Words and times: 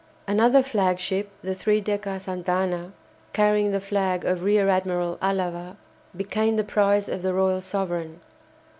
Another 0.27 0.63
flagship, 0.63 1.29
the 1.43 1.53
three 1.53 1.79
decker 1.79 2.17
"Santa 2.17 2.51
Ana," 2.51 2.91
carrying 3.33 3.71
the 3.71 3.79
flag 3.79 4.25
of 4.25 4.41
Rear 4.41 4.67
Admiral 4.67 5.19
Alava, 5.21 5.77
became 6.17 6.55
the 6.55 6.63
prize 6.63 7.07
of 7.07 7.21
the 7.21 7.35
"Royal 7.35 7.61
Sovereign." 7.61 8.19